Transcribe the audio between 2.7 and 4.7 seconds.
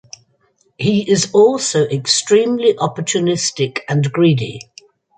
opportunistic and greedy.